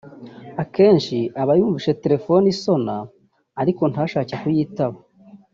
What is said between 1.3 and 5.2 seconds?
aba yumvise telefone isona ariko ntashake kuyitaba